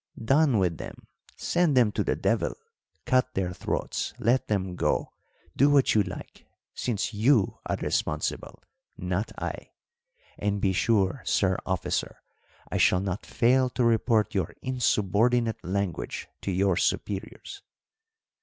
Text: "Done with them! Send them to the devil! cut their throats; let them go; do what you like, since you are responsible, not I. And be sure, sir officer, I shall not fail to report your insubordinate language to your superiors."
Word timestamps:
"Done 0.19 0.57
with 0.57 0.79
them! 0.79 1.05
Send 1.37 1.77
them 1.77 1.91
to 1.91 2.03
the 2.03 2.15
devil! 2.15 2.55
cut 3.05 3.35
their 3.35 3.53
throats; 3.53 4.15
let 4.17 4.47
them 4.47 4.75
go; 4.75 5.13
do 5.55 5.69
what 5.69 5.93
you 5.93 6.01
like, 6.01 6.47
since 6.73 7.13
you 7.13 7.59
are 7.67 7.75
responsible, 7.75 8.63
not 8.97 9.31
I. 9.37 9.73
And 10.39 10.59
be 10.59 10.73
sure, 10.73 11.21
sir 11.23 11.59
officer, 11.67 12.17
I 12.71 12.77
shall 12.77 12.99
not 13.01 13.27
fail 13.27 13.69
to 13.69 13.83
report 13.83 14.33
your 14.33 14.55
insubordinate 14.63 15.63
language 15.63 16.27
to 16.41 16.51
your 16.51 16.77
superiors." 16.77 17.61